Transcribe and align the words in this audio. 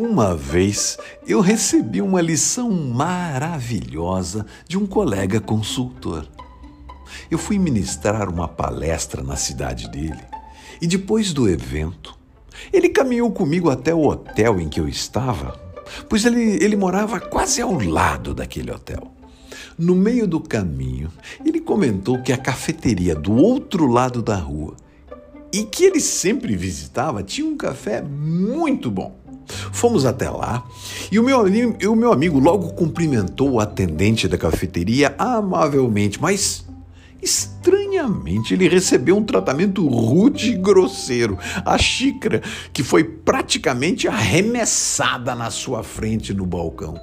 Uma 0.00 0.32
vez 0.36 0.96
eu 1.26 1.40
recebi 1.40 2.00
uma 2.00 2.20
lição 2.20 2.70
maravilhosa 2.70 4.46
de 4.68 4.78
um 4.78 4.86
colega 4.86 5.40
consultor. 5.40 6.24
Eu 7.28 7.36
fui 7.36 7.58
ministrar 7.58 8.28
uma 8.28 8.46
palestra 8.46 9.24
na 9.24 9.34
cidade 9.34 9.90
dele 9.90 10.22
e 10.80 10.86
depois 10.86 11.32
do 11.32 11.48
evento, 11.48 12.16
ele 12.72 12.88
caminhou 12.90 13.32
comigo 13.32 13.70
até 13.70 13.92
o 13.92 14.06
hotel 14.06 14.60
em 14.60 14.68
que 14.68 14.78
eu 14.78 14.86
estava, 14.86 15.58
pois 16.08 16.24
ele, 16.24 16.62
ele 16.62 16.76
morava 16.76 17.18
quase 17.18 17.60
ao 17.60 17.72
lado 17.72 18.32
daquele 18.32 18.70
hotel. 18.70 19.12
No 19.76 19.96
meio 19.96 20.28
do 20.28 20.38
caminho, 20.38 21.10
ele 21.44 21.58
comentou 21.58 22.22
que 22.22 22.32
a 22.32 22.38
cafeteria 22.38 23.16
do 23.16 23.34
outro 23.34 23.88
lado 23.88 24.22
da 24.22 24.36
rua 24.36 24.76
e 25.52 25.64
que 25.64 25.82
ele 25.82 25.98
sempre 25.98 26.54
visitava 26.54 27.20
tinha 27.20 27.48
um 27.48 27.56
café 27.56 28.00
muito 28.00 28.92
bom. 28.92 29.26
Fomos 29.72 30.04
até 30.04 30.28
lá 30.28 30.64
e 31.10 31.18
o 31.18 31.22
meu, 31.22 31.40
o 31.40 31.96
meu 31.96 32.12
amigo 32.12 32.38
logo 32.38 32.70
cumprimentou 32.74 33.52
o 33.52 33.60
atendente 33.60 34.28
da 34.28 34.36
cafeteria 34.36 35.14
amavelmente, 35.18 36.20
mas 36.20 36.66
estranhamente 37.22 38.54
ele 38.54 38.68
recebeu 38.68 39.16
um 39.16 39.24
tratamento 39.24 39.86
rude 39.86 40.52
e 40.52 40.56
grosseiro. 40.56 41.38
A 41.64 41.76
xícara 41.78 42.42
que 42.72 42.82
foi 42.82 43.04
praticamente 43.04 44.06
arremessada 44.06 45.34
na 45.34 45.50
sua 45.50 45.82
frente 45.82 46.32
no 46.32 46.46
balcão. 46.46 46.98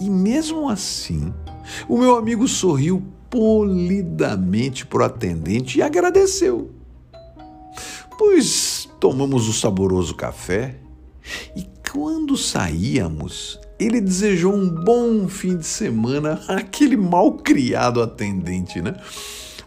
E 0.00 0.08
mesmo 0.08 0.68
assim, 0.68 1.32
o 1.88 1.98
meu 1.98 2.16
amigo 2.16 2.46
sorriu 2.46 3.02
polidamente 3.30 4.86
para 4.86 5.02
o 5.02 5.04
atendente 5.04 5.78
e 5.78 5.82
agradeceu. 5.82 6.70
Pois 8.18 8.88
tomamos 8.98 9.48
o 9.48 9.52
saboroso 9.52 10.14
café 10.14 10.76
e 11.56 11.66
quando 11.90 12.36
saíamos, 12.36 13.58
ele 13.78 14.00
desejou 14.00 14.54
um 14.54 14.68
bom 14.68 15.28
fim 15.28 15.56
de 15.56 15.66
semana 15.66 16.40
àquele 16.48 16.96
mal 16.96 17.32
criado 17.32 18.02
atendente, 18.02 18.80
né? 18.80 18.94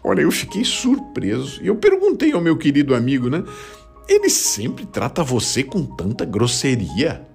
Olha, 0.04 0.22
eu 0.22 0.30
fiquei 0.30 0.64
surpreso 0.64 1.62
e 1.62 1.68
eu 1.68 1.76
perguntei 1.76 2.32
ao 2.32 2.40
meu 2.40 2.56
querido 2.56 2.94
amigo, 2.94 3.28
né? 3.30 3.44
Ele 4.08 4.28
sempre 4.28 4.84
trata 4.84 5.22
você 5.22 5.62
com 5.62 5.84
tanta 5.84 6.24
grosseria? 6.24 7.26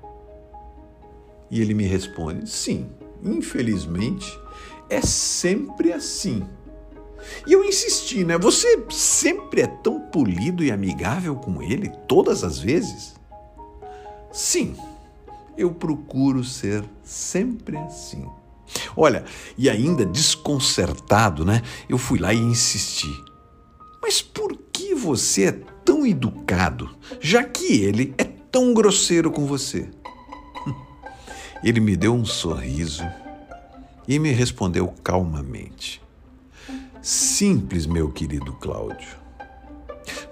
E 1.49 1.61
ele 1.61 1.73
me 1.73 1.85
responde: 1.85 2.49
sim, 2.49 2.87
infelizmente 3.23 4.37
é 4.89 5.01
sempre 5.01 5.91
assim. 5.91 6.43
E 7.45 7.53
eu 7.53 7.63
insisti, 7.63 8.23
né? 8.23 8.37
Você 8.37 8.85
sempre 8.89 9.61
é 9.61 9.67
tão 9.67 9.99
polido 9.99 10.63
e 10.63 10.71
amigável 10.71 11.35
com 11.35 11.61
ele, 11.61 11.91
todas 12.07 12.43
as 12.43 12.59
vezes? 12.59 13.15
Sim, 14.31 14.75
eu 15.57 15.71
procuro 15.71 16.43
ser 16.43 16.83
sempre 17.03 17.77
assim. 17.77 18.25
Olha, 18.95 19.23
e 19.57 19.69
ainda 19.69 20.05
desconcertado, 20.05 21.45
né? 21.45 21.61
Eu 21.87 21.97
fui 21.97 22.19
lá 22.19 22.33
e 22.33 22.37
insisti. 22.37 23.11
Mas 24.01 24.21
por 24.21 24.57
que 24.71 24.93
você 24.93 25.45
é 25.45 25.51
tão 25.83 26.05
educado, 26.05 26.89
já 27.19 27.43
que 27.43 27.81
ele 27.81 28.13
é 28.17 28.23
tão 28.23 28.73
grosseiro 28.73 29.31
com 29.31 29.45
você? 29.45 29.89
Ele 31.63 31.79
me 31.79 31.95
deu 31.95 32.13
um 32.13 32.25
sorriso 32.25 33.03
e 34.07 34.19
me 34.19 34.31
respondeu 34.31 34.93
calmamente. 35.03 36.01
Simples, 37.01 37.85
meu 37.85 38.11
querido 38.11 38.53
Cláudio. 38.53 39.17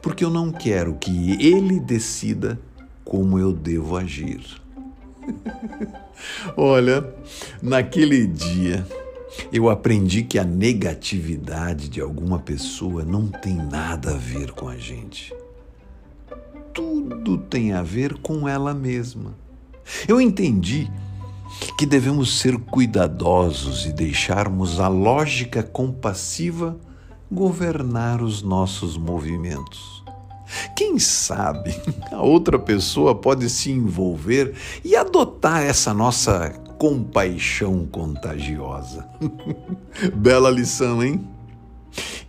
Porque 0.01 0.23
eu 0.23 0.29
não 0.29 0.51
quero 0.51 0.95
que 0.95 1.31
ele 1.43 1.79
decida 1.79 2.59
como 3.05 3.39
eu 3.39 3.53
devo 3.53 3.95
agir. 3.95 4.43
Olha, 6.57 7.07
naquele 7.61 8.27
dia 8.27 8.85
eu 9.51 9.69
aprendi 9.69 10.23
que 10.23 10.39
a 10.39 10.43
negatividade 10.43 11.87
de 11.87 12.01
alguma 12.01 12.39
pessoa 12.39 13.03
não 13.03 13.27
tem 13.27 13.55
nada 13.55 14.15
a 14.15 14.17
ver 14.17 14.51
com 14.51 14.67
a 14.67 14.77
gente. 14.77 15.33
Tudo 16.73 17.37
tem 17.37 17.71
a 17.73 17.81
ver 17.81 18.15
com 18.15 18.49
ela 18.49 18.73
mesma. 18.73 19.33
Eu 20.07 20.19
entendi 20.19 20.91
que 21.77 21.85
devemos 21.85 22.39
ser 22.39 22.57
cuidadosos 22.57 23.85
e 23.85 23.93
deixarmos 23.93 24.79
a 24.79 24.87
lógica 24.87 25.63
compassiva 25.63 26.77
governar 27.31 28.21
os 28.21 28.41
nossos 28.41 28.97
movimentos. 28.97 30.04
Quem 30.75 30.99
sabe 30.99 31.73
a 32.11 32.21
outra 32.21 32.59
pessoa 32.59 33.15
pode 33.15 33.49
se 33.49 33.71
envolver 33.71 34.53
e 34.83 34.95
adotar 34.95 35.63
essa 35.63 35.93
nossa 35.93 36.49
compaixão 36.77 37.87
contagiosa. 37.87 39.07
Bela 40.13 40.49
lição, 40.49 41.01
hein? 41.01 41.27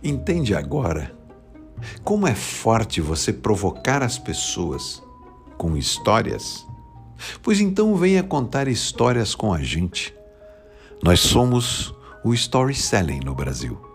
Entende 0.01 0.55
agora 0.55 1.11
como 2.03 2.27
é 2.27 2.33
forte 2.33 3.01
você 3.01 3.31
provocar 3.31 4.01
as 4.01 4.17
pessoas 4.17 5.03
com 5.57 5.75
histórias? 5.75 6.65
Pois 7.41 7.59
então 7.59 7.95
venha 7.95 8.23
contar 8.23 8.67
histórias 8.67 9.35
com 9.35 9.53
a 9.53 9.61
gente. 9.61 10.13
Nós 11.03 11.19
somos 11.19 11.93
o 12.23 12.33
Story 12.33 12.73
Selling 12.73 13.19
no 13.19 13.35
Brasil. 13.35 13.86